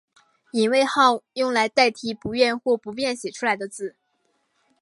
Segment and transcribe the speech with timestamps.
[0.53, 3.95] 隐讳号用来代替不愿或不便写出来的字。